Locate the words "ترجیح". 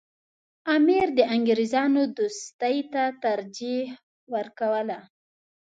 3.23-3.85